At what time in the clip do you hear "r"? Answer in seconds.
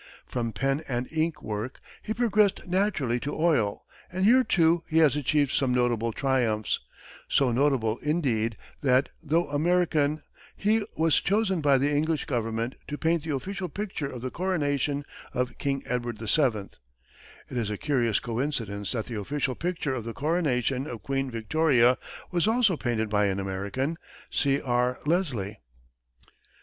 24.59-24.97